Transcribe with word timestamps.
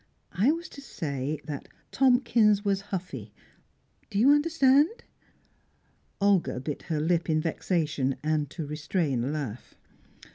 I 0.31 0.51
was 0.51 0.67
to 0.69 0.81
say 0.81 1.39
that 1.45 1.67
Tomkins 1.91 2.65
was 2.65 2.81
huffy. 2.89 3.31
Do 4.09 4.17
you 4.17 4.31
understand?" 4.31 5.03
Olga 6.19 6.59
bit 6.59 6.81
her 6.89 6.99
lip 6.99 7.29
in 7.29 7.39
vexation, 7.39 8.15
and 8.23 8.49
to 8.49 8.65
restrain 8.65 9.23
a 9.23 9.27
laugh. 9.27 9.75